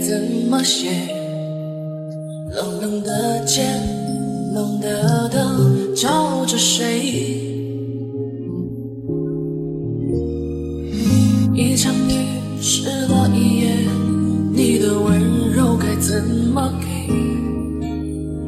[0.00, 0.90] 怎么写？
[2.54, 3.62] 冷冷的街，
[4.54, 7.44] 冷的灯照着谁？
[11.54, 13.74] 一场雨湿了一夜，
[14.52, 16.86] 你的温柔该怎么给？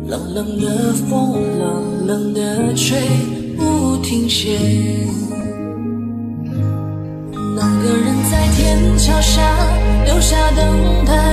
[0.09, 2.99] 冷冷的风，冷冷的吹，
[3.57, 4.59] 不停歇。
[7.57, 9.43] 那个人在天桥下
[10.07, 11.30] 留下等待。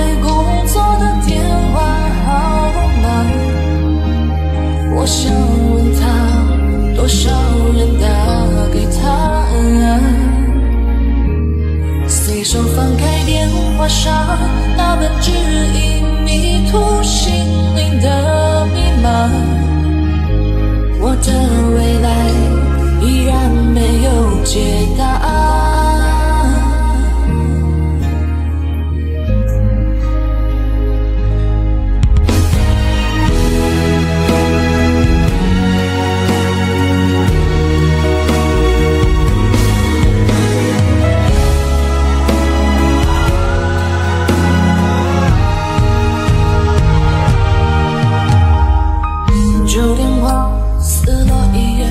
[50.88, 51.86] 撕了一页，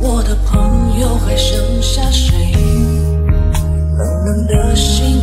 [0.00, 2.52] 我的朋友还剩下谁？
[3.98, 5.20] 冷冷的心，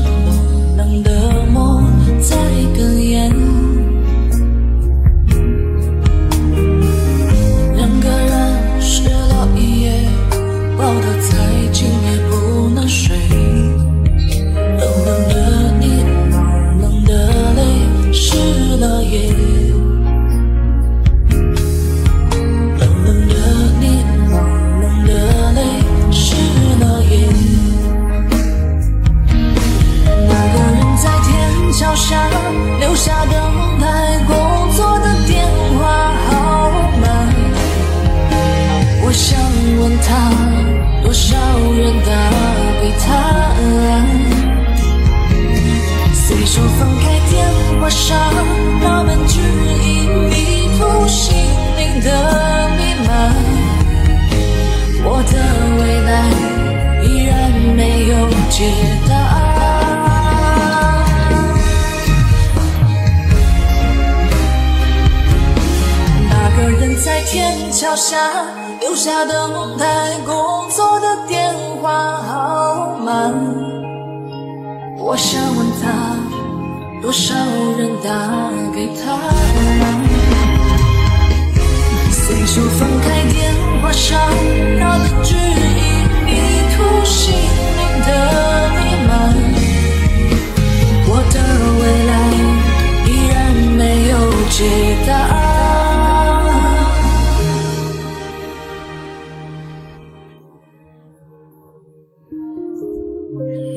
[32.79, 33.33] 留下等
[33.79, 33.85] 待
[34.27, 34.35] 工
[34.75, 35.45] 作的电
[35.79, 35.81] 话
[36.27, 36.29] 号
[37.01, 37.03] 码，
[39.03, 39.39] 我想
[39.79, 40.09] 问他，
[41.03, 41.35] 多少
[41.73, 42.09] 人打
[42.81, 43.05] 给他？
[46.13, 47.31] 随手翻开电
[47.79, 48.09] 话上
[48.81, 49.87] 那本指引
[50.29, 50.33] 迷
[50.79, 51.35] 途心
[51.77, 52.07] 灵的
[52.77, 53.09] 密码，
[55.03, 55.33] 我的
[55.77, 56.09] 未来
[57.03, 57.29] 依然
[57.75, 58.11] 没有
[58.49, 58.55] 解
[59.07, 59.10] 答。
[67.03, 68.15] 在天桥下
[68.79, 71.51] 留下等待工作的电
[71.81, 73.33] 话号码。
[74.99, 75.89] 我想问他，
[77.01, 77.33] 多少
[77.79, 79.17] 人打给他？
[82.11, 82.87] 随手翻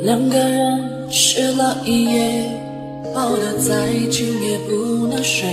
[0.05, 2.61] 两个人睡了一夜，
[3.15, 5.49] 抱得再紧也不能睡。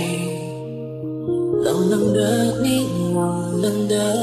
[1.64, 4.21] 冷冷的你，冷冷的，